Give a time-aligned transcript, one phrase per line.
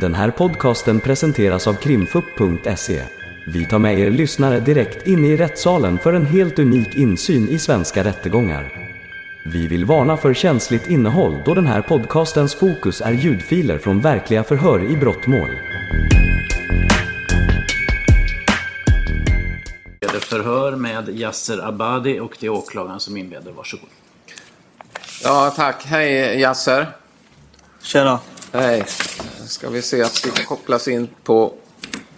[0.00, 3.02] Den här podcasten presenteras av krimfupp.se.
[3.46, 7.58] Vi tar med er lyssnare direkt in i rättssalen för en helt unik insyn i
[7.58, 8.72] svenska rättegångar.
[9.46, 14.44] Vi vill varna för känsligt innehåll då den här podcastens fokus är ljudfiler från verkliga
[14.44, 15.50] förhör i brottmål.
[20.28, 23.52] förhör med Yasser Abadi och det är åklagaren som inleder.
[23.52, 23.88] Varsågod.
[25.24, 25.84] Ja, tack.
[25.84, 26.86] Hej Yasser.
[27.82, 28.20] Tjena.
[28.52, 28.84] Hej.
[29.46, 31.54] Ska vi se att vi kopplas in på...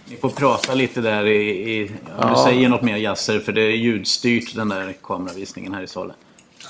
[0.05, 1.37] Ni får prata lite där i,
[1.71, 2.33] i om Ja.
[2.45, 6.15] du säger något mer Yasser för det är ljudstyrt den där kameravisningen här i salen.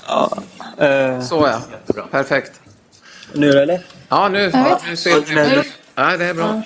[0.06, 0.38] Ja,
[0.78, 1.60] eh, Så ja.
[1.72, 2.06] Jättebra.
[2.10, 2.60] Perfekt.
[3.32, 3.80] nu eller?
[4.08, 5.62] Ja, nu, ja, nu ser vi.
[5.94, 6.62] Ja, det är bra.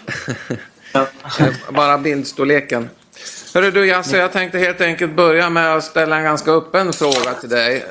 [0.93, 1.07] Ja.
[1.73, 2.91] Bara bildstorleken.
[3.55, 7.35] Hörru du Yasser, jag tänkte helt enkelt börja med att ställa en ganska öppen fråga
[7.41, 7.85] till dig.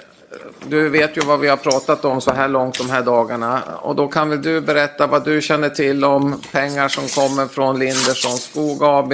[0.68, 3.62] Du vet ju vad vi har pratat om så här långt de här dagarna.
[3.82, 7.80] Och då kan väl du berätta vad du känner till om pengar som kommer från
[7.80, 9.14] Lindersson Skog AB.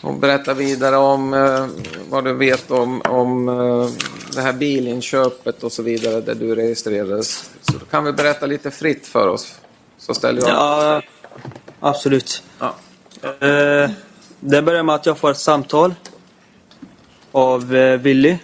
[0.00, 1.66] Och berätta vidare om eh,
[2.10, 3.88] vad du vet om, om eh,
[4.34, 7.50] det här bilinköpet och så vidare där du registrerades.
[7.60, 9.58] Så du kan väl berätta lite fritt för oss.
[9.98, 10.50] Så ställer jag.
[10.50, 11.02] Ja,
[11.80, 12.42] absolut.
[12.58, 12.74] Ja.
[13.22, 13.90] Eh,
[14.40, 15.94] det börjar med att jag får ett samtal
[17.32, 18.38] av eh, Willy.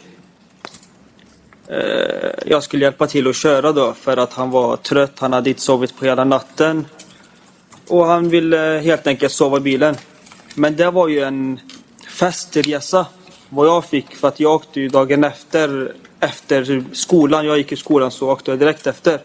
[1.72, 5.18] Eh, jag skulle hjälpa till att köra då för att han var trött.
[5.18, 6.86] Han hade inte sovit på hela natten.
[7.88, 9.96] Och han ville helt enkelt sova i bilen.
[10.54, 11.60] Men det var ju en
[12.08, 13.06] festresa
[13.48, 17.46] vad jag fick för att jag åkte ju dagen efter efter skolan.
[17.46, 19.20] Jag gick i skolan så åkte jag direkt efter.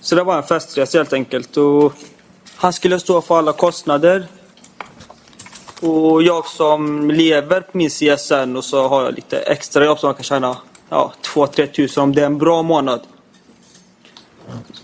[0.00, 1.56] Så det var en festresa helt enkelt.
[1.56, 1.92] Och
[2.56, 4.26] han skulle stå för alla kostnader.
[5.80, 10.06] Och jag som lever på min CSN och så har jag lite extra jobb som
[10.06, 10.56] man kan tjäna
[10.92, 13.00] ja, 2-3 tusen om det är en bra månad.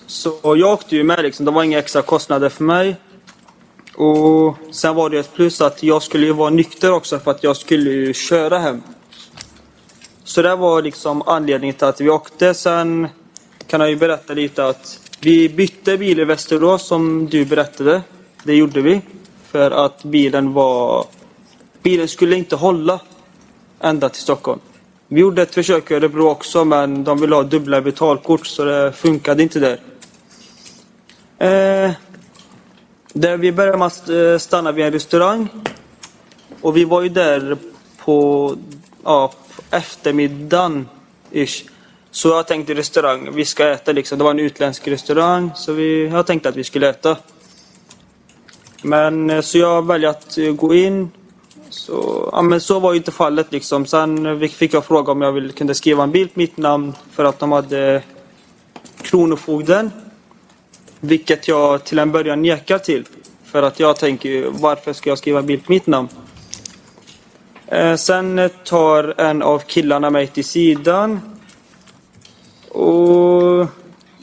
[0.07, 1.47] Så jag åkte ju med liksom.
[1.47, 2.97] Det var inga extra kostnader för mig.
[3.95, 7.45] Och sen var det ett plus att jag skulle ju vara nykter också för att
[7.45, 8.83] jag skulle ju köra hem.
[10.25, 12.55] Så det var liksom anledningen till att vi åkte.
[12.55, 13.09] Sen
[13.67, 18.03] kan jag ju berätta lite att vi bytte bil i Västerås som du berättade.
[18.45, 19.01] Det gjorde vi.
[19.51, 21.07] För att bilen var...
[21.83, 23.01] Bilen skulle inte hålla
[23.81, 24.61] ända till Stockholm.
[25.11, 28.93] Vi gjorde ett försök i Örebro också men de ville ha dubbla betalkort så det
[28.93, 29.81] funkade inte där.
[31.39, 31.93] Eh,
[33.13, 35.49] där vi började med att eh, stanna vid en restaurang.
[36.61, 37.57] Och vi var ju där
[37.99, 38.57] på
[39.05, 40.89] ja, på eftermiddagen
[41.31, 41.65] ish.
[42.11, 44.19] Så jag tänkte restaurang, vi ska äta liksom.
[44.19, 47.17] Det var en utländsk restaurang så vi, jag tänkte att vi skulle äta.
[48.83, 51.11] Men eh, så jag väljer att eh, gå in.
[51.71, 53.87] Så, ja, men så var ju inte fallet liksom.
[53.87, 56.95] Sen eh, fick jag fråga om jag ville, kunde skriva en bild på mitt namn
[57.13, 58.03] för att de hade
[59.03, 59.91] Kronofogden.
[61.01, 63.05] Vilket jag till en början nekar till.
[63.45, 66.09] För att jag tänker ju, varför ska jag skriva en bild på mitt namn?
[67.67, 71.21] Eh, sen eh, tar en av killarna mig till sidan.
[72.69, 73.67] Och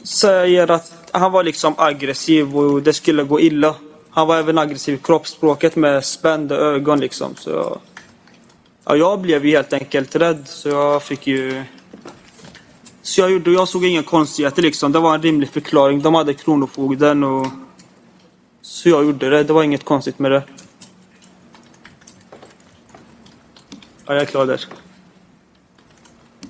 [0.02, 3.74] säger att han var liksom aggressiv och det skulle gå illa.
[4.16, 7.34] Han var även aggressiv i kroppsspråket med spända ögon liksom.
[7.36, 7.80] Så jag,
[8.84, 11.64] ja, jag blev ju helt enkelt rädd så jag fick ju...
[13.02, 14.92] Så jag gjorde, jag såg inga konstigheter liksom.
[14.92, 16.02] Det var en rimlig förklaring.
[16.02, 17.46] De hade Kronofogden och...
[18.62, 19.42] Så jag gjorde det.
[19.42, 20.42] Det var inget konstigt med det.
[24.06, 24.64] Ja, jag är klar där.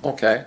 [0.01, 0.45] Okej.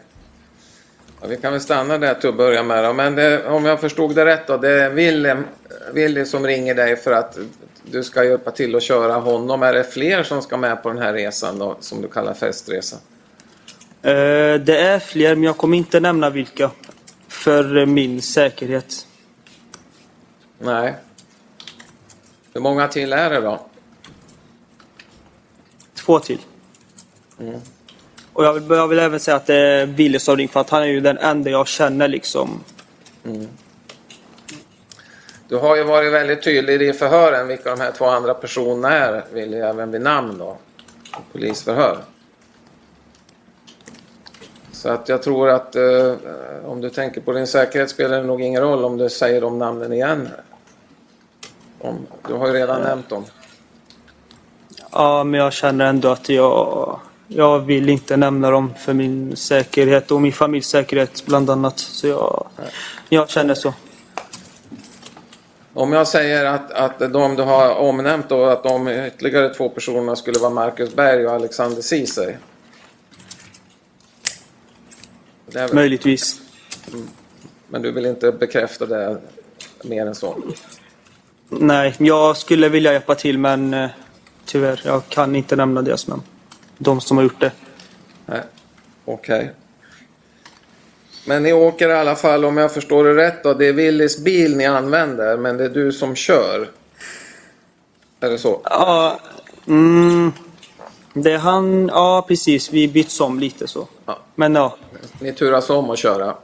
[1.20, 2.92] Ja, vi kan väl stanna där till att börja med då.
[2.92, 4.56] Men det, om jag förstod det rätt då.
[4.56, 5.44] Det är Willem,
[5.92, 7.38] Willy som ringer dig för att
[7.84, 9.62] du ska hjälpa till att köra honom.
[9.62, 11.76] Är det fler som ska med på den här resan då?
[11.80, 12.96] Som du kallar festresa?
[14.02, 16.70] Eh, det är fler, men jag kommer inte nämna vilka.
[17.28, 19.06] För min säkerhet.
[20.58, 20.94] Nej.
[22.54, 23.66] Hur många till är det då?
[25.94, 26.38] Två till.
[28.32, 30.70] Och jag vill, jag vill även säga att det är Wille som ringt för att
[30.70, 32.64] han är ju den enda jag känner liksom.
[35.50, 39.24] Du har ju varit väldigt tydlig i förhören vilka de här två andra personerna är.
[39.32, 40.56] Vill jag även vid namn då.
[41.32, 41.98] Polisförhör.
[44.72, 46.14] Så att jag tror att eh,
[46.64, 49.58] om du tänker på din säkerhet spelar det nog ingen roll om du säger de
[49.58, 50.28] namnen igen.
[51.78, 53.24] Om, du har ju redan nämnt dem.
[54.92, 57.00] Ja, men jag känner ändå att jag...
[57.32, 61.78] Jag vill inte nämna dem för min säkerhet och min familjs säkerhet bland annat.
[61.78, 62.46] Så jag,
[63.08, 63.74] jag känner så.
[65.74, 70.16] Om jag säger att, att de du har omnämnt då, att de ytterligare två personerna
[70.16, 72.34] skulle vara Marcus Berg och Alexander Ceesay.
[75.72, 76.40] Möjligtvis.
[77.68, 79.20] men du vill inte bekräfta det
[79.84, 80.36] mer än så?
[81.48, 83.90] Nej, jag skulle vilja hjälpa till men eh,
[84.44, 86.22] tyvärr, jag kan inte nämna deras namn.
[86.78, 87.52] De som har gjort det.
[89.04, 89.52] Okej.
[91.24, 94.18] Men ni åker i alla fall, om jag förstår det rätt då, det är Willys
[94.18, 96.70] bil ni använder, men det är du som kör?
[98.20, 98.60] Är det så?
[98.64, 99.20] Ja,
[99.66, 100.32] mm,
[101.14, 103.88] det är han, ja precis, vi byts om lite så.
[104.06, 104.18] Ja.
[104.34, 104.76] Men ja,
[105.20, 106.34] Ni turas om att köra?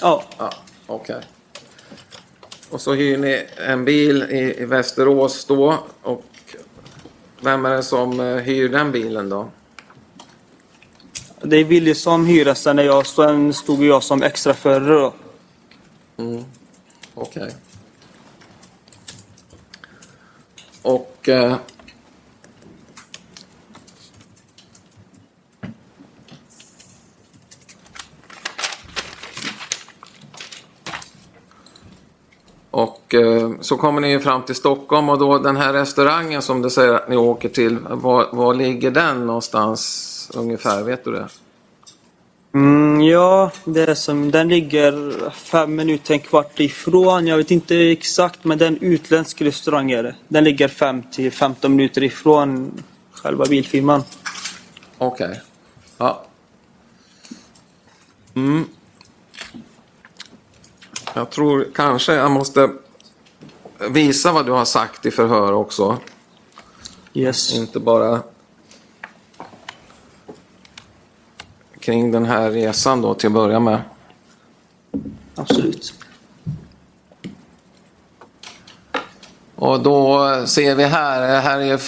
[0.00, 0.50] ja, Ja,
[0.86, 1.20] okej.
[2.70, 5.78] Och så hyr ni en bil i, i Västerås då.
[6.02, 6.24] Och
[7.40, 9.48] vem är det som eh, hyr den bilen då?
[11.44, 15.12] Det är Willy som hyr sen när jag, sen stod jag som extraförare då.
[16.16, 16.44] Mm.
[17.14, 17.54] Okej.
[20.82, 21.28] Och...
[21.28, 21.56] Eh,
[32.70, 36.70] och eh, så kommer ni fram till Stockholm och då den här restaurangen som du
[36.70, 40.82] säger att ni åker till, var, var ligger den någonstans ungefär?
[40.82, 41.28] Vet du det?
[42.54, 47.26] Mm, ja, det är som, den ligger fem minuter, en kvart ifrån.
[47.26, 50.14] Jag vet inte exakt, men det är en utländsk restaurang är det.
[50.28, 52.82] Den ligger fem till 15 minuter ifrån
[53.12, 54.02] själva bilfirman.
[54.98, 55.40] Okej.
[55.98, 56.24] Ja.
[58.34, 58.64] Mm.
[61.14, 62.70] Jag tror kanske jag måste
[63.90, 65.98] visa vad du har sagt i förhör också.
[67.14, 67.54] Yes.
[67.54, 68.22] Inte bara
[71.84, 73.80] kring den här resan då till att börja med.
[75.34, 75.94] Absolut.
[79.56, 81.80] Och då ser vi här, här är,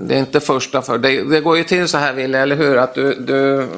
[0.00, 2.76] det är inte första för det, det går ju till så här Wille, eller hur?
[2.76, 3.68] Att du, du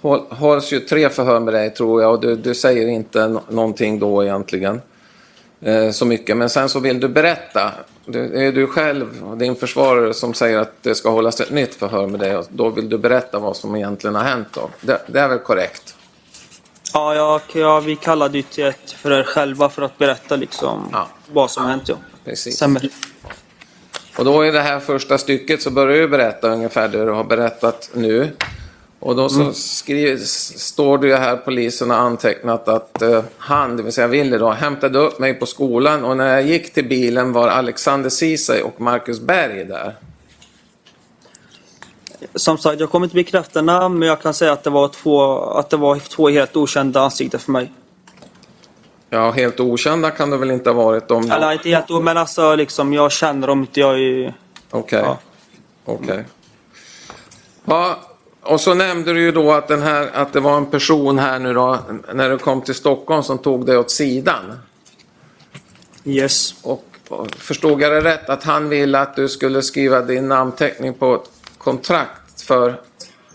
[0.00, 3.42] håll, hålls ju tre förhör med dig tror jag och du, du säger inte nå-
[3.48, 4.80] någonting då egentligen.
[5.60, 7.72] Eh, så mycket, men sen så vill du berätta.
[8.12, 11.74] Det är du själv och din försvarare som säger att det ska hållas ett nytt
[11.74, 14.70] förhör med dig och då vill du berätta vad som egentligen har hänt då.
[14.80, 15.94] Det, det är väl korrekt?
[16.92, 21.08] Ja, ja, ja, vi kallade ju till ett förhör själva för att berätta liksom Ja.
[21.32, 21.88] vad som har hänt.
[21.88, 21.94] Ja.
[22.24, 22.56] Precis.
[22.56, 22.88] Stämmer.
[24.18, 27.24] Och då i det här första stycket så börjar du berätta ungefär det du har
[27.24, 28.30] berättat nu.
[29.02, 30.16] Och då så skriver,
[30.58, 34.50] står det ju här, polisen har antecknat att eh, han, det vill säga Wille då,
[34.50, 38.80] hämtade upp mig på skolan och när jag gick till bilen var Alexander Ceesay och
[38.80, 39.96] Marcus Berg där.
[42.34, 45.40] Som sagt, jag kommer inte bekräfta namn, men jag kan säga att det var två,
[45.40, 47.72] att det var två helt okända ansikten för mig.
[49.10, 51.30] Ja, helt okända kan det väl inte ha varit om...
[51.30, 53.80] Eller inte helt o- men alltså liksom, jag känner dem inte.
[53.80, 54.34] Jag är...
[54.70, 55.02] Okej.
[55.04, 55.18] Ja.
[55.84, 56.24] Okej.
[57.64, 57.98] Ja,
[58.42, 61.38] och så nämnde du ju då att, den här, att det var en person här
[61.38, 61.78] nu då,
[62.14, 64.58] när du kom till Stockholm som tog dig åt sidan.
[66.04, 66.54] Yes.
[66.62, 70.94] Och och förstod jag det rätt att han ville att du skulle skriva din namnteckning
[70.94, 72.80] på ett kontrakt för,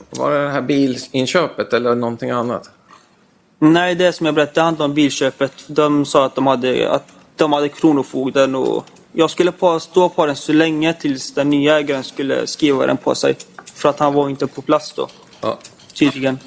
[0.09, 2.69] var det det här bilinköpet eller någonting annat?
[3.59, 5.53] Nej, det som jag berättade handlade om bilköpet.
[5.67, 10.25] De sa att de hade, att de hade Kronofogden och jag skulle på, stå på
[10.25, 13.35] den så länge tills den nya ägaren skulle skriva den på sig.
[13.75, 15.07] För att han var inte på plats då,
[15.41, 15.57] Ja.
[15.93, 16.39] tydligen.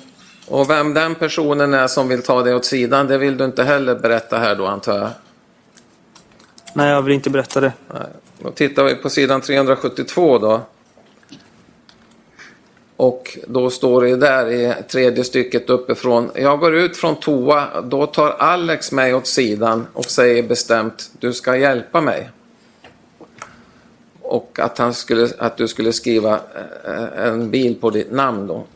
[0.49, 3.65] Och vem den personen är som vill ta dig åt sidan, det vill du inte
[3.65, 5.11] heller berätta här då antar jag?
[6.75, 7.73] Nej, jag vill inte berätta det.
[7.95, 8.03] Nej.
[8.43, 10.61] Då tittar vi på sidan 372 då.
[12.97, 16.31] Och då står det där i tredje stycket uppifrån.
[16.35, 21.33] Jag går ut från toa, då tar Alex mig åt sidan och säger bestämt du
[21.33, 22.31] ska hjälpa mig.
[24.29, 26.41] Och att, han skulle, att du skulle skriva
[26.85, 28.67] eh, en bil på ditt namn då.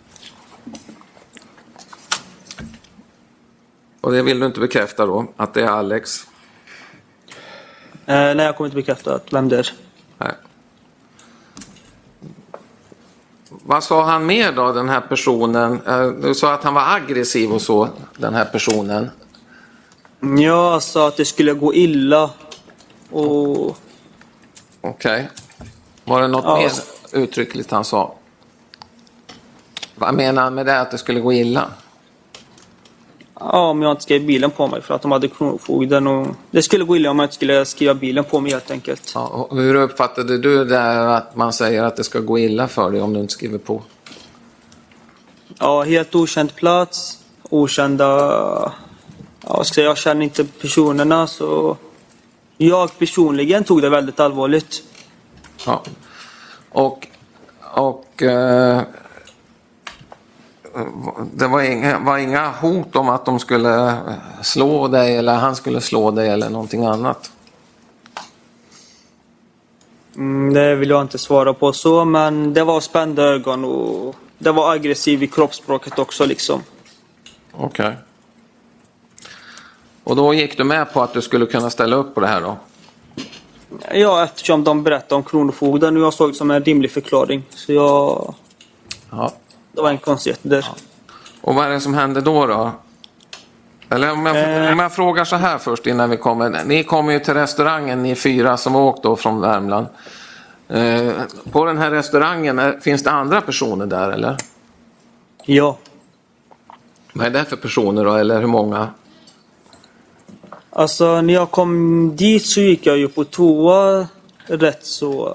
[4.01, 6.27] Och det vill du inte bekräfta då, att det är Alex?
[8.07, 9.73] Eh, nej, jag kommer inte bekräfta att- vem det är.
[10.19, 10.33] Nej.
[13.49, 15.81] Vad sa han mer då, den här personen?
[15.87, 19.11] Eh, Du sa att han var aggressiv och så, den här personen.
[20.39, 22.31] Jag sa att det skulle gå illa.
[23.11, 23.77] Och
[24.81, 25.29] Okej.
[26.05, 26.57] Var det något Ja.
[26.57, 26.73] mer
[27.23, 28.15] uttryckligt han sa?
[29.95, 31.71] Vad menar han med det, att det skulle gå illa?
[33.43, 36.07] ja, om jag inte skrev bilen på mig för att de hade Kronofogden.
[36.07, 39.13] Och det skulle gå illa om jag inte skulle skriva bilen på mig helt enkelt.
[39.15, 43.01] Ja, hur uppfattade du det att man säger att det ska gå illa för dig
[43.03, 43.83] om du inte skriver på?
[45.59, 47.19] Ja, helt okänd plats.
[47.43, 48.07] Okända...
[49.47, 51.77] Ja, ska jag jag känner inte personerna så...
[52.57, 54.83] Jag personligen tog det väldigt allvarligt.
[55.67, 55.83] Ja.
[56.69, 57.07] Och,
[57.75, 58.83] och eh,
[61.33, 63.97] det var inga, var inga hot om att de skulle
[64.43, 67.31] slå dig eller han skulle slå dig eller någonting annat?
[70.17, 74.53] Mm, det vill jag inte svara på så, men det var spända ögon och det
[74.53, 76.63] var aggressiv i kroppsspråket också liksom.
[77.53, 77.97] Okej.
[80.05, 82.41] Och då gick du med på att du skulle kunna ställa upp på det här
[82.41, 82.57] då?
[83.95, 87.43] Ja, eftersom de berättade om Kronofogden och jag såg det som en rimlig förklaring.
[87.51, 88.35] Så jag...
[89.11, 89.33] Ja.
[89.73, 90.67] Det var en konstighet där.
[91.41, 92.71] Och vad är det som hände då då?
[93.89, 94.37] Eller om jag,
[94.67, 94.73] Eh.
[94.73, 96.65] om jag frågar så här först innan vi kommer.
[96.65, 99.87] Ni kommer ju till restaurangen, ni fyra som åkt då från Värmland.
[100.69, 101.13] Eh,
[101.53, 104.37] på den här restaurangen, är, finns det andra personer där eller?
[105.45, 105.79] Ja.
[107.13, 108.89] Vad är det för personer då, eller hur många?
[110.73, 114.09] Alltså när jag kom dit så gick jag ju på toa
[114.47, 115.33] rätt så,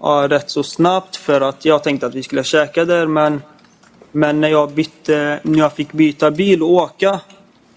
[0.00, 3.42] ja, rätt så snabbt för att jag tänkte att vi skulle käka där men
[4.12, 7.20] men när jag, bytte, när jag fick byta bil och åka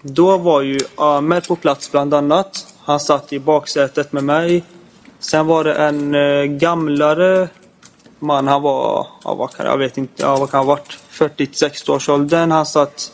[0.02, 2.74] då var ju Ahmed på plats bland annat.
[2.78, 4.64] Han satt i baksätet med mig.
[5.18, 7.48] Sen var det en eh, gamlare
[8.18, 8.48] man.
[8.48, 10.98] Han var, ja, vad kan, jag vet inte, ja, vad kan han ha varit?
[11.36, 12.50] 40-60 års åldern.
[12.50, 13.12] Han satt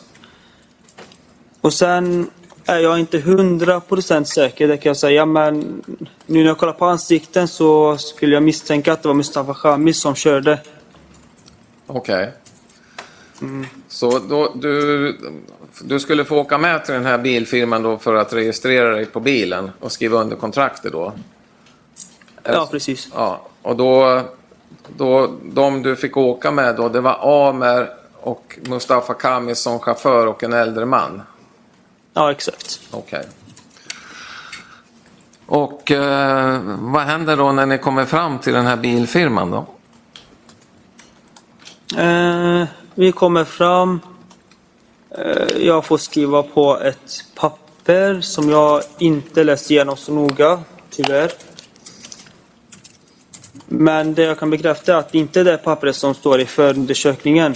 [1.61, 2.29] och sen
[2.67, 5.25] är jag inte 100% säker, det kan jag säga.
[5.25, 5.83] Men
[6.25, 10.01] nu när jag kollar på ansikten så skulle jag misstänka att det var Mustafa Khamis
[10.01, 10.59] som körde.
[11.87, 12.33] Okej.
[13.87, 15.17] Så då, du,
[15.81, 19.19] du skulle få åka med till den här bilfirman då för att registrera dig på
[19.19, 21.13] bilen och skriva under kontraktet då?
[22.43, 23.09] Ja, precis.
[23.13, 24.21] Ja, och då,
[24.97, 30.27] då, de du fick åka med då, det var Amer och Mustafa Kamis som chaufför
[30.27, 31.21] och en äldre man?
[32.17, 32.79] Ja, exakt.
[32.91, 33.25] Okej.
[35.45, 39.65] Och eh, vad händer då när ni kommer fram till den här bilfirman då?
[42.01, 43.99] Eh, vi kommer fram.
[45.11, 51.31] Eh, jag får skriva på ett papper som jag inte läst igenom så noga, tyvärr.
[53.65, 56.45] Men det jag kan bekräfta är att det inte är det pappret som står i
[56.45, 57.55] förundersökningen.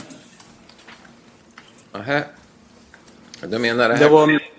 [1.91, 2.23] Nähä.
[3.47, 4.50] Du menar det här Det var...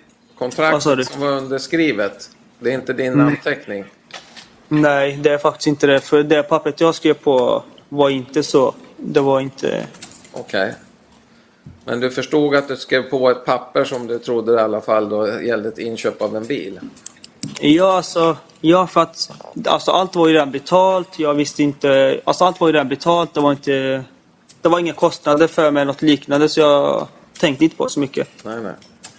[0.43, 2.31] Kontraktet som var underskrivet?
[2.59, 3.85] Det är inte din namnteckning?
[4.69, 6.01] Nej, det är faktiskt inte det.
[6.01, 8.75] För det pappret jag skrev på var inte så.
[8.97, 9.87] Det var inte...
[10.33, 10.75] Okej.
[11.85, 15.09] Men du förstod att du skrev på ett papper som du trodde i alla fall
[15.09, 16.81] då gällde ett inköp av en bil?
[17.61, 19.31] Ja, alltså, ja, för att
[19.67, 21.19] alltså, allt var ju redan betalt.
[21.19, 22.21] Jag visste inte...
[22.25, 23.35] Alltså, allt var ju redan betalt.
[23.35, 24.05] Det var inte...
[24.63, 27.09] Det var inga kostnader för mig, något liknande, så jag
[27.39, 28.29] tänkte inte på så mycket.
[28.43, 28.73] Nej, nej.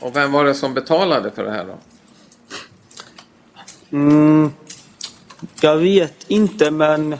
[0.04, 1.78] Och vem var det som betalade för det här då?
[3.98, 4.52] Mm,
[5.62, 7.16] jag vet inte, men...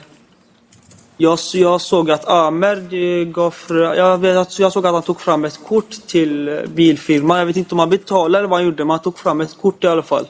[1.16, 3.50] Jag, jag såg att Amer eh, gav...
[3.50, 7.38] fra- Jag, vet, att- jag såg att han tog fram ett kort till eh, bilfirman.
[7.38, 9.56] Jag vet inte om han betalade eller vad han gjorde, men han tog fram ett
[9.60, 10.26] kort i alla fall.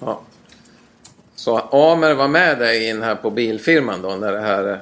[0.00, 0.20] Ja.
[1.34, 4.72] Så Amer var med dig in här på bilfirman då när det här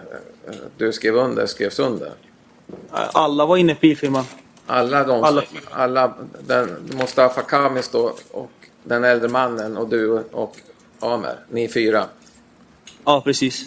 [0.46, 2.12] eh, du skrev under skrevs under?
[2.90, 4.24] Alla var inne på bilfirman.
[4.70, 5.42] Alla de Alla.
[5.70, 6.14] alla
[6.46, 8.50] den, Mustafa Kamis då och
[8.84, 10.56] den äldre mannen och du och
[11.00, 12.04] Amer, ni fyra.
[13.04, 13.64] Ja, precis.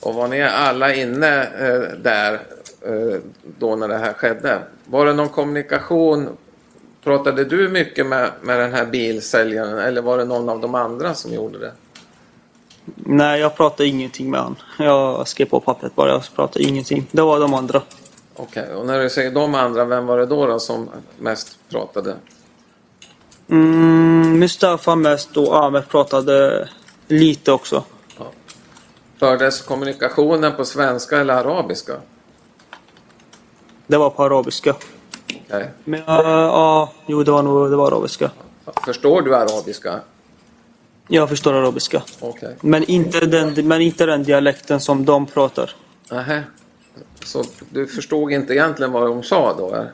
[0.00, 2.32] Och var ni alla inne eh, där
[2.80, 3.20] eh,
[3.58, 4.58] då när det här skedde?
[4.84, 6.28] Var det någon kommunikation?
[7.04, 11.14] Pratade du mycket med, med den här bilsäljaren eller var det någon av de andra
[11.14, 11.72] som gjorde det?
[12.94, 14.56] Nej, jag pratade ingenting med han.
[14.78, 16.10] Jag skrev på pappret bara.
[16.10, 17.06] Jag pratade ingenting.
[17.10, 17.82] Det var de andra.
[18.42, 22.16] Okej, och när du säger de andra, vem var det då, då som mest pratade?
[23.48, 26.68] Mm, Mustafa mest och Ahmed pratade
[27.08, 27.84] lite också.
[29.18, 31.92] Fördes kommunikationen på svenska eller arabiska?
[33.86, 34.74] Det var på arabiska.
[35.46, 35.70] Okej.
[35.84, 38.30] Men ja, ja, jo det var nog det var arabiska.
[38.84, 40.00] Förstår du arabiska?
[41.08, 42.02] Jag förstår arabiska.
[42.20, 42.56] Okej.
[42.60, 45.70] Men inte den, men inte den dialekten som de pratar.
[46.10, 46.44] Nähä.
[47.24, 49.74] Så du förstod inte egentligen vad de sa då?
[49.74, 49.84] eh?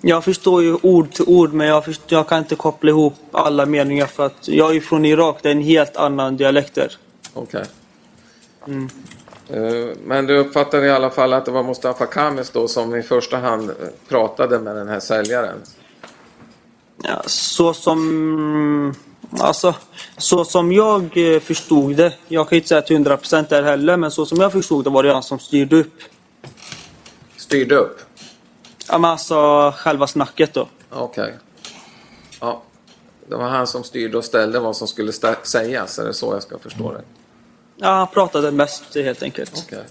[0.00, 3.66] Jag förstår ju ord till ord men jag, först, jag kan inte koppla ihop alla
[3.66, 5.38] meningar för att jag är från Irak.
[5.42, 6.96] Det är en helt annan dialekt där.
[7.34, 7.64] Okej.
[9.48, 13.02] Eh, Men du uppfattade i alla fall att det var Mustafa Kamis då som i
[13.02, 13.76] första hand eh,
[14.08, 15.58] pratade med den här säljaren?
[17.02, 18.94] Ja, så som...
[19.40, 19.74] Alltså,
[20.16, 22.14] så som jag eh, förstod det.
[22.28, 25.02] Jag kan inte säga till 100% där heller, men så som jag förstod det var
[25.02, 26.00] det han som styrde upp.
[27.36, 28.00] Styrde upp?
[28.88, 30.68] Ja, men alltså själva snacket då.
[30.90, 31.34] Okej.
[32.40, 32.62] Ja.
[33.28, 35.12] Det var han som styrde och ställde vad som skulle
[35.42, 37.02] sägas, är det så jag ska förstå det?
[37.76, 39.64] Ja, han pratade mest helt enkelt.
[39.66, 39.84] Okej.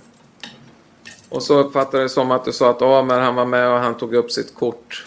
[1.29, 3.97] Och så uppfattade det som att du sa att Amer han var med och han
[3.97, 5.05] tog upp sitt kort.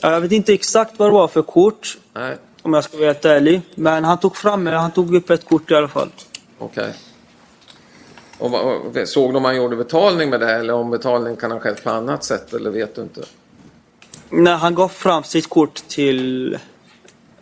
[0.00, 1.98] Ja, Jag vet inte exakt vad det var för kort.
[2.12, 2.36] Nej.
[2.68, 3.60] Om jag ska vara helt ärlig.
[3.74, 6.10] Men han tog fram han tog upp ett kort i alla fall.
[6.58, 6.94] Okej.
[8.38, 8.50] Och,
[9.08, 11.90] såg du om han gjorde betalning med det eller om betalning kan ha skett på
[11.90, 13.24] annat sätt eller vet du inte?
[14.30, 16.58] När han gav fram sitt kort till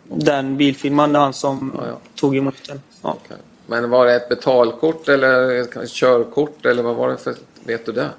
[0.03, 1.97] den bilfirman, han som Ja, ja.
[2.15, 2.81] tog emot den.
[3.01, 3.17] Ja.
[3.25, 3.37] Okej.
[3.67, 7.35] Men var det ett betalkort eller ett körkort eller vad var det för...
[7.63, 8.09] Vet du det?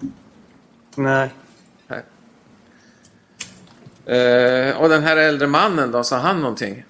[0.00, 0.10] Nej.
[0.96, 1.30] Nej.
[4.06, 6.84] Eh, och den här äldre mannen då, sa han någonting?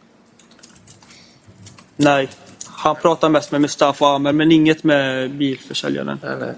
[1.97, 2.29] Nej.
[2.67, 6.21] Han pratade mest med Mustafa Amer men inget med bilförsäljaren.
[6.23, 6.55] Nej, nej.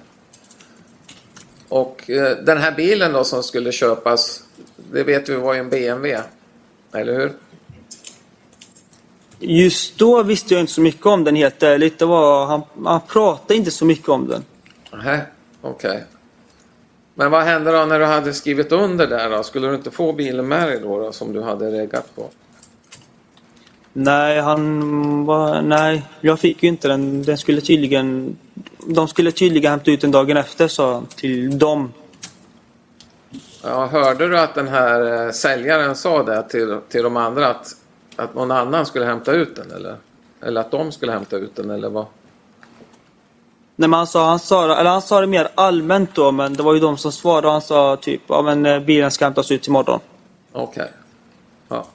[1.69, 4.43] Och eh, den här bilen då som skulle köpas,
[4.93, 6.23] det vet vi var ju en BMW.
[6.93, 7.33] Eller hur?
[9.39, 11.99] Just då visste jag inte så mycket om den helt ärligt.
[11.99, 14.45] Det var, han, han pratade inte så mycket om den.
[14.93, 15.21] Nej,
[15.63, 16.05] okej.
[17.18, 19.42] Men vad hände då när du hade skrivit under där då?
[19.42, 22.30] Skulle du inte få bilen dig då, då som du hade reggat på?
[23.92, 25.62] Nej, han var...
[25.62, 27.23] Nej, jag fick ju inte den.
[27.23, 28.37] Den skulle tydligen...
[28.87, 31.92] De skulle tydligen hämta ut den dagen efter, sa till dem.
[33.62, 37.76] Ja, hörde du att den här eh, säljaren sa det till, till de andra att,
[38.16, 39.96] att någon annan skulle hämta ut den eller?
[40.40, 42.06] Eller att de skulle hämta ut den eller vad?
[43.78, 46.62] Nej, men han sa, han sa, eller han sa det mer allmänt då, men det
[46.62, 47.49] var ju de som svarade.
[47.49, 50.00] Han sa typ, ja men eh, bilen ska hämtas ut imorgon.
[50.52, 50.90] Okej.
[51.68, 51.87] Ja.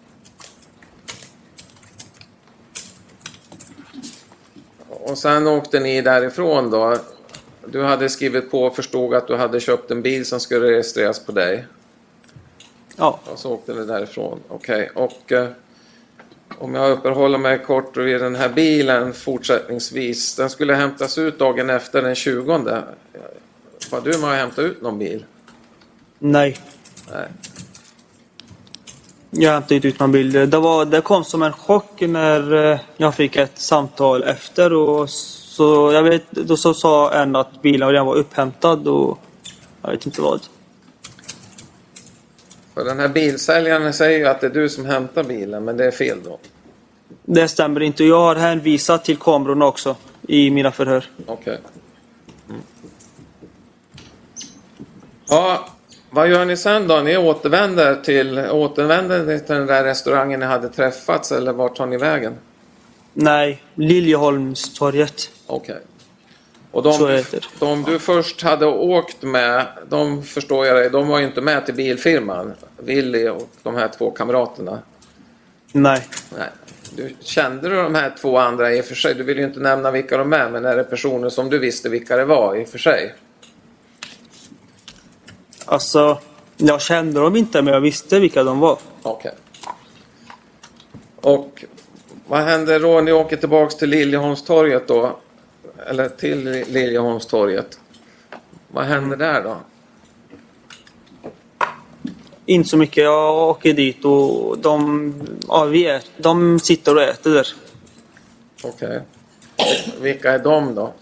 [4.90, 6.96] Och sen åkte ni därifrån då.
[7.66, 11.26] Du hade skrivit på och förstod att du hade köpt en bil som skulle registreras
[11.26, 11.66] på dig.
[12.96, 13.20] Ja.
[13.32, 14.40] Och så åkte ni därifrån.
[14.48, 14.92] Okej.
[14.96, 15.48] Och eh,
[16.62, 20.36] om jag uppehåller mig kort vid den här bilen fortsättningsvis.
[20.36, 22.44] Den skulle hämtas ut dagen efter den 20.
[23.92, 25.26] Var du med och hämtade ut någon bil?
[26.20, 26.58] Nej.
[27.12, 27.28] Nej.
[29.30, 30.50] Jag hämtade inte ut någon bild.
[30.50, 34.74] Det, var, det kom som en chock när eh, jag fick ett samtal efter.
[34.74, 39.20] Och så, jag vet, då så sa en att bilen redan var upphämtad och
[39.82, 40.42] jag vet inte vad.
[42.74, 45.86] För den här bilsäljaren säger ju att det är du som hämtar bilen, men det
[45.86, 46.40] är fel då.
[47.26, 48.04] Det stämmer inte.
[48.04, 49.96] Jag har hänvisat till kamerorna också
[50.28, 51.06] i mina förhör.
[51.26, 51.60] Okej.
[52.50, 52.62] Mm.
[55.30, 55.68] Ja,
[56.10, 57.00] vad gör ni sen då?
[57.00, 61.98] Ni återvänder till, återvänder till den där restaurangen ni hade träffats eller vart tar ni
[61.98, 62.34] vägen?
[63.14, 65.30] Nej, Liljeholmstorget.
[65.48, 65.80] Okej.
[66.72, 67.24] Och Så de,
[67.60, 71.66] de du först hade åkt med, de förstår jag dig, de var ju inte med
[71.66, 72.54] till bilfirman.
[72.78, 74.80] Willy och de här två kamraterna.
[75.72, 76.08] Nej.
[76.38, 76.50] Nej.
[76.96, 79.16] Du, kände du de här två andra i och för sig?
[79.16, 81.90] Du vill ju inte nämna vilka de är, men är det personer som du visste
[81.90, 83.16] vilka det var i och för sig?
[85.66, 86.20] Alltså,
[86.58, 88.80] jag kände dem inte men jag visste vilka de var.
[89.02, 89.32] Okej.
[91.16, 91.66] Och
[92.28, 93.02] vad händer då?
[93.02, 95.20] Ni åker tillbaks till Liljeholmstorget då?
[95.88, 97.80] Eller till Liljeholmstorget.
[98.68, 99.58] Vad händer där då?
[102.46, 103.04] Inte så mycket.
[103.04, 105.14] Jag åker dit och de,
[105.48, 107.48] ja, vi är, de sitter och äter där.
[108.64, 109.02] Okej.
[110.02, 110.94] Vilka är de då?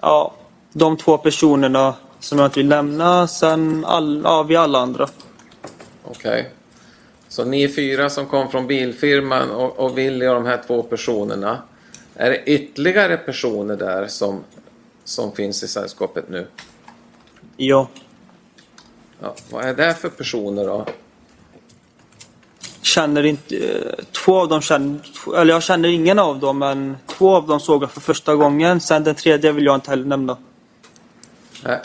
[0.00, 0.34] Ja,
[0.72, 5.08] de två personerna som jag inte vill nämna, sen all, ja, vi alla andra.
[6.04, 6.50] Okej.
[7.28, 11.62] Så ni fyra som kom från bilfirman och, och Willy och de här två personerna.
[12.14, 14.44] Är det ytterligare personer där som,
[15.04, 16.46] som finns i sällskapet nu?
[17.56, 17.88] Ja.
[19.20, 20.86] Ja, vad är det för personer då?
[22.82, 23.56] Känner inte...
[23.56, 25.00] eh, Två av dem känner...
[25.36, 28.80] Eller jag känner ingen av dem, men två av dem såg jag för första gången.
[28.80, 30.36] Sen den tredje vill jag inte heller nämna.
[31.64, 31.80] Nej.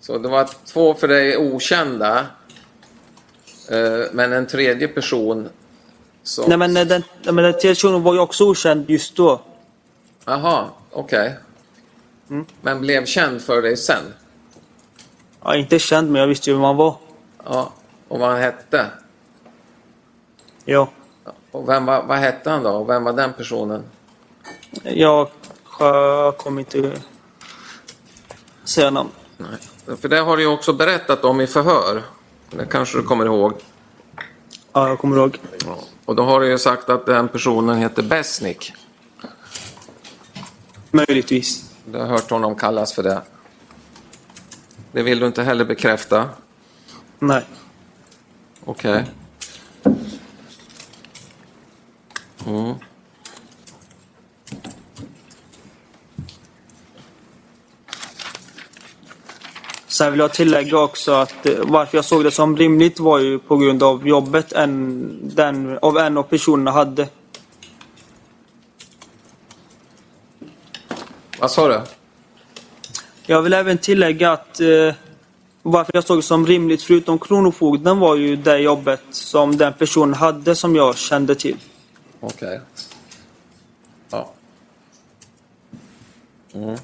[0.00, 2.26] Så det var två för dig okända.
[3.70, 5.48] eh, Men en tredje person
[6.22, 6.44] som...
[6.48, 9.40] Nej, men den, men den tredje personen var ju också okänd just då.
[10.24, 11.34] Jaha, okej.
[12.60, 14.02] Men blev känd för dig sen?
[15.46, 16.96] Ja, inte känd, men jag visste ju vem han var.
[17.44, 17.72] Ja.
[18.08, 18.86] Och vad han hette?
[20.64, 20.88] Ja.
[21.50, 22.70] Och vem var, vad hette han då?
[22.70, 23.82] Och vem var den personen?
[24.82, 25.30] Jag
[25.80, 26.92] äh, kommer inte
[28.64, 29.10] säga namn.
[29.36, 29.96] Nej.
[29.96, 32.02] För det har du ju också berättat om i förhör.
[32.50, 33.52] Det kanske du kommer ihåg.
[34.72, 35.38] Ja, jag kommer ihåg.
[36.04, 38.72] Och då har du ju sagt att den personen heter Besnik.
[40.90, 41.70] Möjligtvis.
[41.84, 43.22] Du har hört honom kallas för det.
[44.96, 46.28] Det vill du inte heller bekräfta.
[47.18, 47.44] Nej.
[48.64, 49.04] Okej.
[52.46, 52.74] Mm.
[59.86, 63.38] Sen vill jag tillägga också att eh, varför jag såg det som rimligt var ju
[63.38, 67.08] på grund av jobbet en, den, av en av personerna hade.
[71.40, 71.80] Vad sa du?
[73.28, 74.94] Jag vill även tillägga att eh,
[75.62, 80.14] varför jag såg det som rimligt förutom Kronofogden var ju det jobbet som den personen
[80.14, 81.56] hade som jag kände till.
[82.20, 82.60] Okej.
[84.10, 84.32] Ja.
[86.52, 86.76] Mm.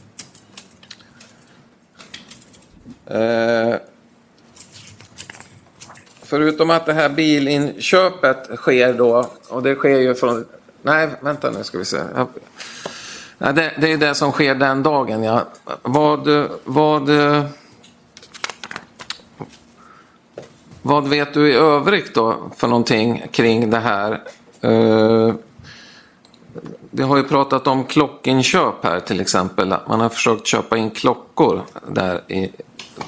[3.07, 3.77] Eh,
[6.23, 10.47] förutom att det här bilinköpet sker då, och det sker ju från...
[10.83, 11.99] Nej, vänta nu ska vi se.
[13.43, 13.53] Ja.
[13.53, 15.45] Det, det är det som sker den dagen, ja.
[15.83, 16.49] Vad...
[16.65, 17.11] vad
[20.85, 24.23] vad vet du i övrigt då för någonting kring det här?
[24.65, 25.35] Uh,
[26.91, 29.75] vi har ju pratat om klockinköp här till exempel.
[29.89, 32.51] Man har försökt köpa in klockor där i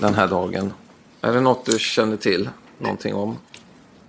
[0.00, 0.72] den här dagen.
[1.20, 3.36] Är det något du känner till någonting om?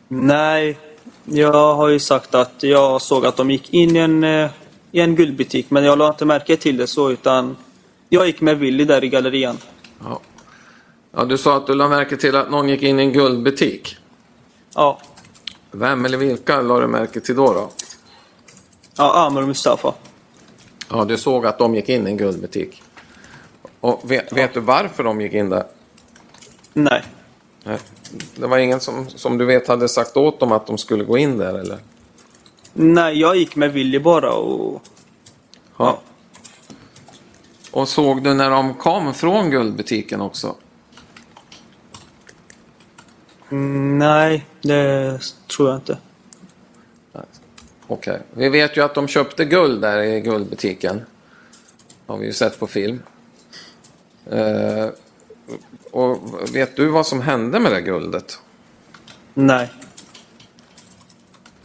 [0.08, 0.78] Nej,
[1.26, 4.50] jag har ju sagt att jag såg att de gick in i en, eh,
[4.96, 7.58] i en guldbutik men jag la inte märke till det så utan
[8.10, 9.58] jag gick med Willy där i gallerian.
[10.04, 10.20] Ja.
[11.12, 13.98] ja, du sa att du la märke till att någon gick in i en guldbutik.
[14.76, 15.00] Ja,
[15.72, 17.54] Vem eller vilka la du märke till då?
[17.54, 17.70] då?
[18.98, 19.94] ja Amr och Mustafa.
[20.90, 22.84] Ja, du såg att de gick in i en guldbutik.
[23.80, 25.64] Och vet, vet du varför de gick in där?
[26.74, 27.04] Nej,
[27.64, 27.78] Nej.
[28.36, 31.18] Det var ingen som, som du vet hade sagt åt dem att de skulle gå
[31.18, 31.80] in där eller?
[32.78, 34.82] Nej jag gick med Willy bara och
[35.78, 36.00] Ja.
[37.72, 40.56] Och såg du när de kom från guldbutiken också?
[43.52, 45.98] Mm, nej, det tror jag inte.
[47.88, 48.22] Okej.
[48.34, 51.02] Vi vet ju att de köpte guld där i guldbutiken.
[52.08, 53.02] Har vi ju sett på film.
[54.32, 54.88] Eh,
[55.92, 56.18] och
[56.56, 58.40] vet du vad som hände med det guldet?
[59.34, 59.72] Nej,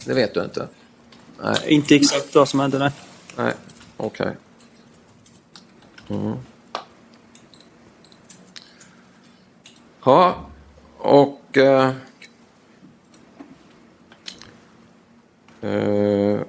[0.05, 0.67] Det vet du inte?
[1.43, 1.57] Nej.
[1.67, 2.79] inte exakt vad som hände.
[2.79, 2.91] Nej.
[3.37, 3.53] Nej,
[3.97, 4.37] okej.
[6.09, 6.37] Mm.
[10.03, 10.35] Ja,
[10.97, 11.57] och...
[11.57, 11.91] Eh,
[15.61, 16.39] eh,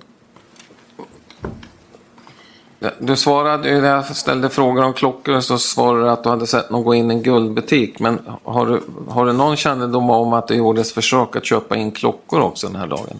[2.98, 6.46] du svarade ju när jag ställde frågor om klockor så svarade du att du hade
[6.46, 7.98] sett någon gå in i en guldbutik.
[7.98, 11.90] Men har du, har du någon kännedom om att det gjordes försök att köpa in
[11.90, 13.18] klockor också den här dagen?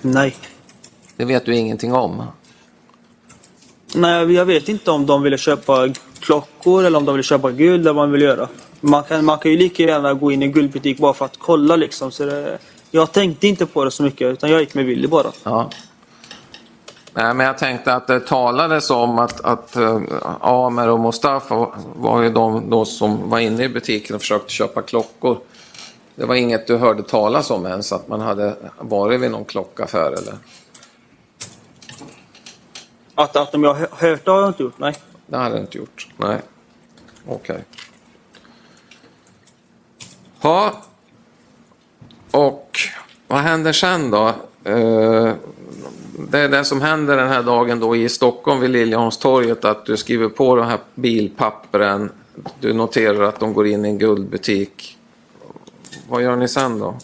[0.00, 0.36] Nej.
[1.20, 2.22] Det vet du ingenting om?
[3.94, 5.88] Nej, jag vet inte om de ville köpa
[6.20, 8.48] klockor eller om de ville köpa guld eller vad de vill göra.
[8.80, 11.36] Man kan, man kan ju lika gärna gå in i en guldbutik bara för att
[11.38, 12.10] kolla liksom.
[12.10, 12.58] Så det,
[12.90, 15.32] jag tänkte inte på det så mycket utan jag gick med Willy bara.
[15.42, 15.70] Ja.
[17.14, 20.00] Nej, men jag tänkte att det talades om att, att uh,
[20.40, 24.82] Amer och Mustafa var ju de då som var inne i butiken och försökte köpa
[24.82, 25.38] klockor.
[26.14, 30.12] Det var inget du hörde talas om ens, att man hade varit vid någon klockaffär
[30.12, 30.34] eller?
[33.20, 34.94] Att, att om jag har hört det har jag inte gjort, nej.
[35.26, 36.08] Det hade du inte gjort?
[36.16, 36.40] Nej.
[37.26, 37.64] Okej.
[40.40, 40.82] Ja.
[42.30, 42.78] Och
[43.26, 44.28] vad händer sen då?
[44.64, 45.32] Eh,
[46.30, 49.96] det är det som händer den här dagen då i Stockholm vid Liljeholmstorget att du
[49.96, 52.12] skriver på de här bilpappren.
[52.60, 54.98] Du noterar att de går in i en guldbutik.
[56.08, 56.94] Vad gör ni sen då?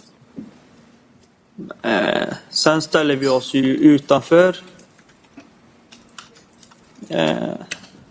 [1.83, 4.57] Eh, sen ställer vi oss ju utanför.
[7.09, 7.55] Eh,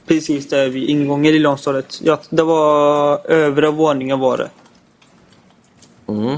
[0.05, 1.99] precis där vid ingången i Liljeholmstorget.
[2.03, 4.49] Ja, det var övre våningen var det.
[6.08, 6.38] Mm.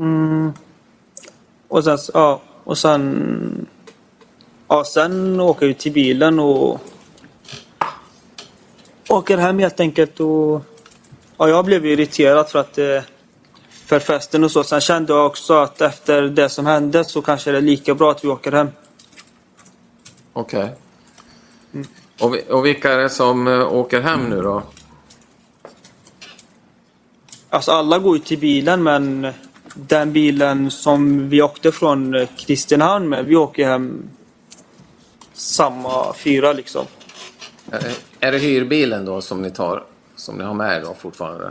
[0.00, 0.52] Mm.
[1.68, 3.66] Och sen, ja, och sen...
[4.68, 6.80] Ja, sen åker vi till bilen och
[9.08, 10.62] åker hem helt enkelt och...
[11.38, 13.02] Ja, jag blev irriterad för att eh,
[13.86, 14.64] för festen och så.
[14.64, 18.10] Sen kände jag också att efter det som hände så kanske det är lika bra
[18.10, 18.68] att vi åker hem.
[20.38, 20.74] Okej.
[22.20, 24.62] Och, vi- och vilka är det som eh, åker hem nu då?
[27.50, 29.32] Alltså alla går ju till bilen men
[29.74, 34.02] den bilen som vi åkte från eh, Kristinehamn med, vi åker hem
[35.32, 36.84] samma fyra liksom.
[37.70, 37.94] Är det,
[38.26, 39.84] är det hyrbilen då som ni tar?
[40.16, 41.50] Som ni har med er då fortfarande?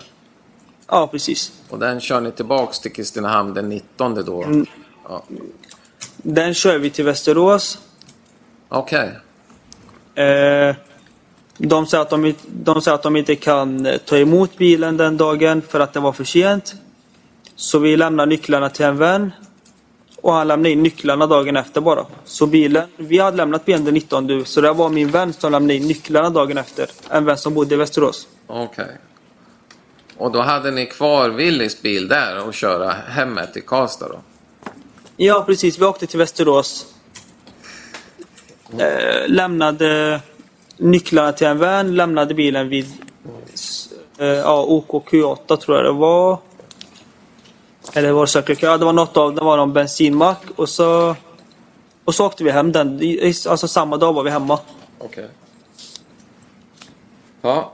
[0.88, 1.52] Ja, precis.
[1.70, 4.44] Och den kör ni tillbaks till Kristinehamn den 19 då?
[4.44, 4.66] Mm.
[5.10, 5.24] Ja.
[6.18, 7.80] Den kör vi till Västerås.
[8.70, 9.12] Okej.
[10.16, 10.76] Eh,
[11.58, 14.98] de, säger att de, inte- de säger att de inte kan eh, ta emot bilen
[14.98, 16.76] den dagen för att det var för sent.
[17.56, 19.32] Så vi lämnar nycklarna till en vän.
[20.22, 22.06] Och han lämnade in nycklarna dagen efter bara.
[22.26, 25.74] Så bilen, vi hade lämnat bilen den 19 så det var min vän som lämnade
[25.74, 26.90] in nycklarna dagen efter.
[27.10, 28.28] En vän som bodde i Västerås.
[28.48, 28.98] Okej.
[30.18, 34.20] Och då hade ni kvar Willys bil där och köra hemmet till Karlstad då?
[35.18, 35.80] Ja, precis.
[35.80, 36.86] Vi åkte till Västerås.
[38.72, 40.22] Eh, lämnade
[40.78, 42.86] nycklarna till en vän, lämnade bilen vid
[44.18, 46.38] eh, ja, OKQ8 tror jag det var.
[47.94, 48.62] Eller var det säkert?
[48.62, 51.16] Ja, det var något av det var någon bensinmack och så
[52.06, 53.02] och så åkte vi hem den.
[53.48, 54.60] Alltså samma dag var vi hemma.
[54.98, 55.28] Okej.
[57.42, 57.74] Ja.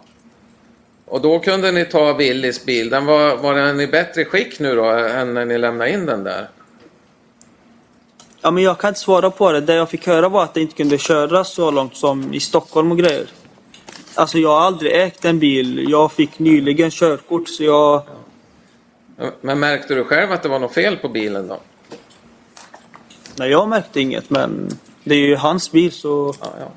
[1.05, 2.89] Och då kunde ni ta Willys bil.
[2.89, 6.23] Den var, var den i bättre skick nu då än när ni lämnade in den
[6.23, 6.49] där?
[8.45, 9.61] Ja, men jag kan inte svara på det.
[9.61, 12.91] Det jag fick höra var att det inte kunde köra så långt som i Stockholm
[12.91, 13.27] och grejer.
[14.15, 15.85] Alltså jag har aldrig ägt en bil.
[15.89, 18.01] Jag fick nyligen körkort så jag...
[19.41, 21.59] Men märkte du själv att det var något fel på bilen då?
[23.35, 24.69] Nej, jag märkte inget men
[25.03, 26.35] det är ju hans bil så...
[26.41, 26.71] Ja, ja.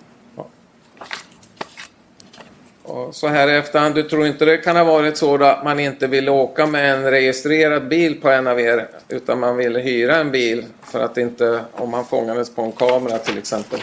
[2.87, 5.81] Och så här i efterhand, du tror inte det kan ha varit så att man
[5.81, 10.17] inte ville åka med en registrerad bil på en av er utan man ville hyra
[10.17, 13.81] en bil för att inte, om man fångades på en kamera till exempel,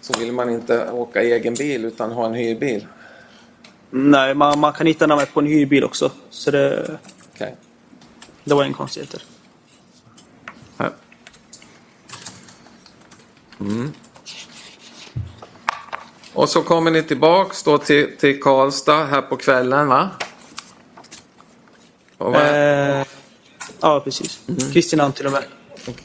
[0.00, 2.86] så vill man inte åka i egen bil utan ha en hyrbil.
[3.90, 6.10] Nej, man, man kan hitta namnet på en hyrbil också.
[6.30, 6.98] Så det,
[7.34, 7.54] Okej.
[8.44, 9.22] det var en konstigheter.
[10.78, 10.90] Här.
[13.60, 13.92] Mm.
[16.32, 20.10] Och så kommer ni tillbaks då till, till Karlstad här på kvällen va?
[22.20, 23.06] Eh,
[23.80, 24.40] ja, precis.
[24.72, 25.44] Kristinehamn till och med.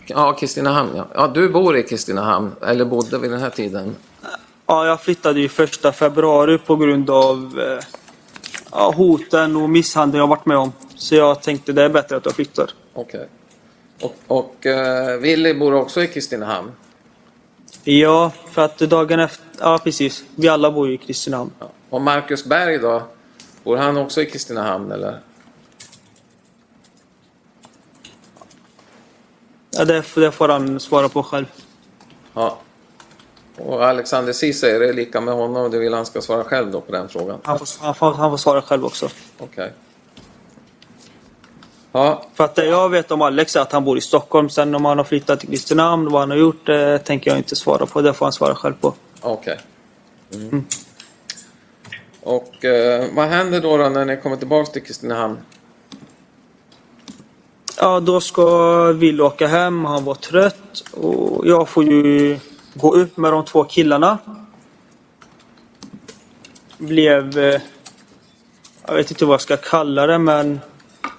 [0.05, 1.07] Ja, Kristinehamn ja.
[1.13, 1.27] ja.
[1.27, 3.95] Du bor i Kristinehamn, eller bodde vid den här tiden?
[4.65, 7.85] Ja, jag flyttade ju första februari på grund av eh,
[8.71, 10.71] ja, hoten och misshandeln jag varit med om.
[10.95, 12.69] Så jag tänkte det är bättre att jag flyttar.
[12.93, 13.27] Okej.
[14.01, 16.71] Och, och uh, Willy bor också i Kristinehamn?
[17.83, 19.45] Ja, för att dagen efter...
[19.59, 20.23] Ja, precis.
[20.35, 21.51] Vi alla bor ju i Kristinehamn.
[21.59, 21.69] Ja.
[21.89, 23.03] Och Marcus Berg då?
[23.63, 25.19] Bor han också i Kristinehamn eller?
[29.71, 31.45] Ja, det, det får han svara på själv.
[32.33, 32.57] Ja.
[33.57, 35.71] Och Alexander Ceesay, är det lika med honom?
[35.71, 37.39] Det vill han ska svara själv då på den frågan?
[37.43, 39.09] Han får, han får, han får svara själv också.
[39.39, 39.73] Okej.
[41.95, 44.49] Ja, För att jag vet om Alex är att han bor i Stockholm.
[44.49, 47.55] Sen om han har flyttat till Kristinehamn, vad han har gjort, det tänker jag inte
[47.55, 48.01] svara på.
[48.01, 48.93] Det får han svara själv på.
[49.21, 49.60] okej.
[50.34, 50.65] Mm.
[52.21, 55.38] Och eh, vad händer då, då när ni kommer tillbaka till Kristinehamn?
[57.77, 58.45] Ja, då ska
[58.93, 59.86] Will åka hem.
[59.86, 60.84] Han var trött.
[60.91, 62.39] Och jag får ju
[62.73, 64.17] gå upp med de två killarna.
[66.77, 67.38] Blev...
[67.39, 67.62] eh,
[68.88, 70.60] Jag vet inte vad jag ska kalla det, men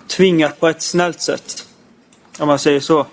[0.07, 1.67] tvingat på ett snällt sätt.
[2.39, 3.07] Om man säger så.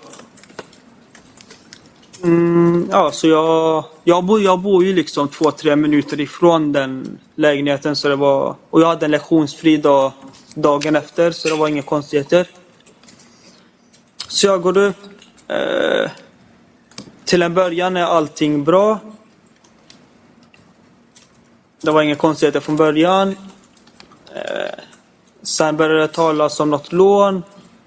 [2.22, 7.18] Mm, ja, så jag, jag, bor, jag bor ju liksom två, tre minuter ifrån den
[7.34, 7.96] lägenheten.
[7.96, 10.12] Så det var, och jag hade en lektionsfri dag
[10.54, 12.46] dagen efter, så det var inga konstigheter.
[14.28, 14.96] Så jag går upp.
[15.48, 16.10] Eh,
[17.24, 18.98] till en början är allting bra.
[21.80, 23.36] Det var inga konstigheter från början.
[24.34, 24.63] Eh,
[25.44, 27.42] sen började det talas om något lån.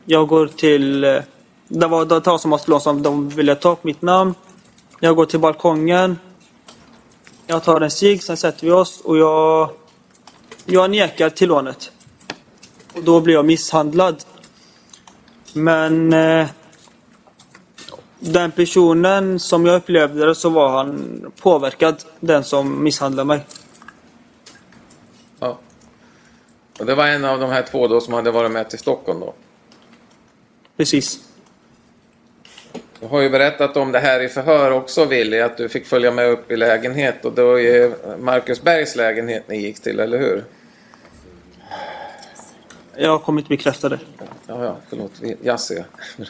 [0.06, 1.04] Jag går till...
[1.04, 1.22] Eh,
[1.68, 4.34] det var det talas om något lån som de ville ta på mitt namn.
[5.00, 6.20] Jag går till balkongen.
[7.48, 9.70] Jag tar en cigg, sen sätter vi oss och jag...
[10.66, 11.92] Jag nekar till lånet.
[12.94, 14.24] Och då blir jag misshandlad.
[15.54, 16.48] Men eh,
[18.20, 23.46] den personen som jag upplevde det så var han påverkad, den som misshandlade mig.
[25.40, 25.58] Ja.
[26.80, 29.20] Och det var en av de här två då som hade varit med till Stockholm
[29.20, 29.34] då?
[30.78, 31.20] Precis.
[33.00, 36.12] Du har ju berättat om det här i förhör också Willy, att du fick följa
[36.12, 40.18] med upp i lägenhet och det var ju Marcus Bergs lägenhet ni gick till, eller
[40.18, 40.44] hur?
[42.96, 44.00] Jag kommer inte bekräfta det.
[44.48, 45.12] Ja, ja, förlåt.
[45.42, 45.86] Jasse.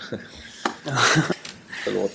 [1.84, 2.12] förlåt.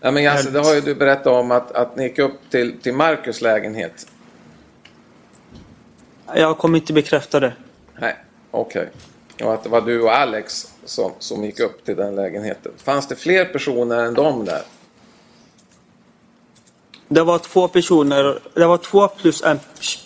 [0.00, 2.80] Ja, men Jasse, det har ju du berättat om att, att ni gick upp till,
[2.80, 4.06] till Marcus lägenhet.
[6.34, 7.52] Jag kommer inte bekräfta det.
[8.00, 8.16] Nej,
[8.50, 8.88] okej.
[9.42, 12.72] Och att det var du och Alex som, som gick upp till den lägenheten.
[12.76, 14.62] Fanns det fler personer än dem där?
[17.08, 18.38] Det var två personer.
[18.54, 19.58] Det var två plus en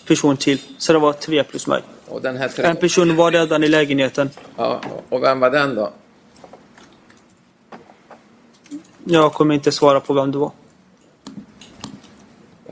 [0.07, 0.61] person till.
[0.79, 1.83] Så det var tre plus mig.
[2.09, 2.65] Och den här tre...
[2.65, 4.31] En person var redan i lägenheten.
[4.57, 5.93] Ja, och vem var den då?
[9.05, 10.51] Jag kommer inte svara på vem det var.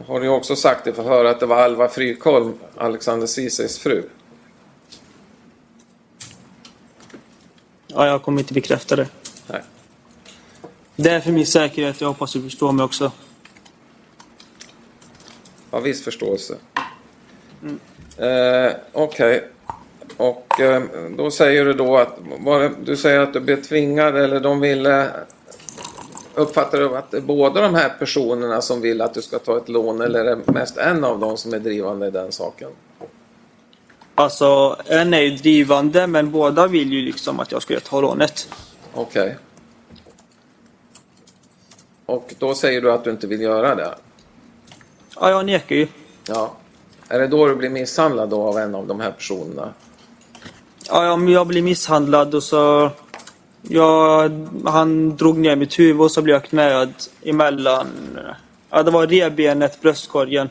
[0.06, 4.02] Har du också sagt i förhör att det var Alva Frykholm, Alexander Ceesays fru?
[7.86, 9.08] Ja, jag kommer inte bekräfta det.
[9.46, 9.62] Nej.
[10.96, 12.00] Det är för min säkerhet.
[12.00, 13.12] Jag hoppas du förstår mig också.
[15.70, 16.54] Har viss förståelse.
[18.16, 19.48] Eh, Okej.
[20.16, 20.82] Och eh,
[21.16, 25.10] då säger du då att det, du säger att du blev tvingad eller de ville
[26.34, 30.00] Uppfattar du att båda de här personerna som vill att du ska ta ett lån
[30.00, 32.70] eller är det mest en av dem som är drivande i den saken?
[34.14, 38.48] Alltså, en är ju drivande men båda vill ju liksom att jag ska ta lånet.
[38.94, 39.36] Okej.
[42.06, 43.94] Och då säger du att du inte vill göra det?
[45.20, 45.88] Ja, jag nekar ju.
[46.26, 46.54] Ja.
[47.08, 49.72] Är det då du blir misshandlad då av en av de här personerna?
[50.88, 52.90] Ja, men jag blir misshandlad och så...
[53.68, 54.28] Ja,
[54.64, 57.86] han drog ner mitt huvud och så blev jag knäad emellan...
[58.70, 60.48] Ja, det var revbenet, bröstkorgen.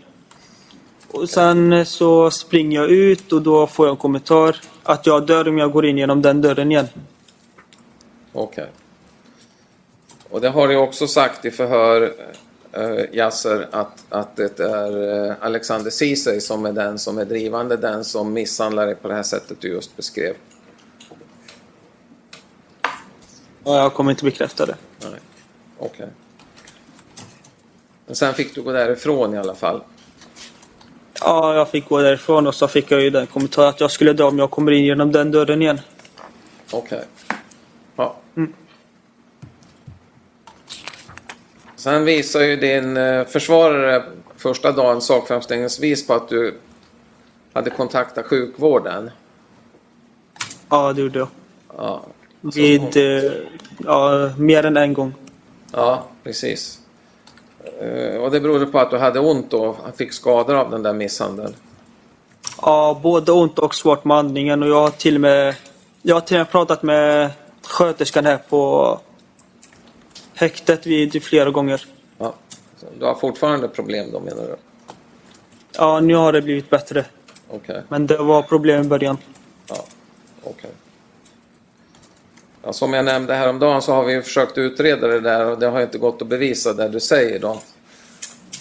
[1.12, 5.48] Och sen så springer jag ut och då får jag en kommentar att jag dör
[5.48, 6.88] om jag går in genom den dörren igen.
[8.34, 8.68] Okej.
[10.30, 12.14] Och det har du också sagt i förhör,
[12.72, 17.78] äh, Yasser, att, att det är eh, Alexander Ceesay som är den som är drivande,
[17.78, 20.34] den som misshandlar dig på det här sättet du just beskrev.
[21.10, 21.16] Ja,
[23.64, 24.76] jag kommer inte bekräfta det.
[25.80, 26.08] Okej.
[28.06, 29.82] Men sen fick du gå därifrån i alla fall.
[31.20, 34.14] Ja, jag fick gå därifrån och så fick jag ju den kommentaren att jag skulle
[34.14, 35.80] dö om jag kommer in genom den dörren igen.
[36.72, 37.04] Okej.
[37.96, 38.16] Ja.
[41.76, 44.04] Sen visar ju din eh, försvarare
[44.38, 46.58] första dagen sakframställningsvis på att du
[47.54, 49.12] hade kontaktat sjukvården.
[50.70, 51.28] Ja, det gjorde jag.
[51.78, 52.04] Ja,
[52.44, 52.98] Vid...
[52.98, 53.32] eh,
[53.86, 55.14] Ja, mer än en gång.
[55.72, 56.80] ja precis.
[57.82, 60.94] Eh, Och det berodde på att du hade ont och fick skador av den där
[60.94, 61.56] misshandeln.
[62.62, 65.56] Ja, både ont och svårt med andningen och jag har till och med...
[66.02, 67.30] Jag har till och med pratat med
[67.68, 69.00] sköterskan här på
[70.34, 71.86] häktet vid flera gånger.
[72.18, 72.34] Ja.
[73.00, 74.56] Du har fortfarande problem då menar du?
[75.78, 77.06] Ja, nu har det blivit bättre.
[77.50, 77.82] Okej.
[77.90, 79.18] Men det var problem i början.
[79.70, 79.86] Ja,
[80.44, 80.70] okej.
[82.66, 85.82] Ja, som jag nämnde häromdagen så har vi försökt utreda det där och det har
[85.82, 87.62] inte gått att bevisa det du säger då.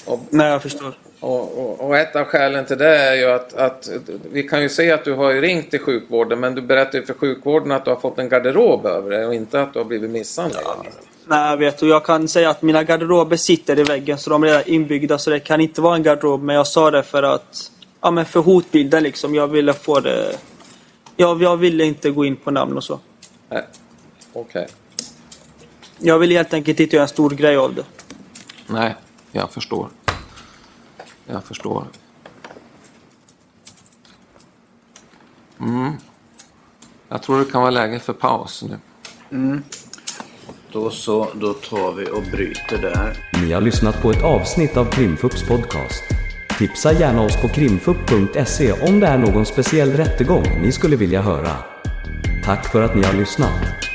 [0.05, 0.95] Och, Nej, jag förstår.
[1.21, 3.89] och, och, och ett av skälen till det är ju att, att
[4.33, 7.07] vi kan ju se att du har ju ringt till sjukvården men du berättar ju
[7.07, 9.87] för sjukvården att du har fått en garderob över dig och inte att du har
[9.87, 10.63] blivit misshandlad.
[11.25, 11.83] Nej, jag vet.
[11.83, 15.19] Och jag kan säga att mina garderober sitter i väggen så de är redan inbyggda
[15.19, 16.43] så det kan inte vara en garderob.
[16.43, 17.71] Men jag sa det för att...
[18.01, 19.35] Ja, men för hotbilden liksom.
[19.35, 20.37] Jag ville få det...
[21.17, 23.01] Jag, jag ville inte gå in på namn och så.
[23.49, 23.63] Nej,
[24.33, 24.67] okej.
[25.99, 27.85] Jag ville helt enkelt inte göra en stor grej av det.
[28.67, 28.95] Nej,
[29.33, 29.89] jag förstår.
[31.27, 31.85] Jag förstår.
[35.61, 35.93] Mm.
[37.09, 38.79] Jag tror det kan vara läge för paus nu.
[40.73, 43.17] Då så, då tar vi och bryter där.
[43.43, 46.03] Ni har lyssnat på ett avsnitt av Krimfupps podcast.
[46.59, 51.57] Tipsa gärna oss på krimfupp.se om det är någon speciell rättegång ni skulle vilja höra.
[52.45, 53.92] Tack för att ni har lyssnat.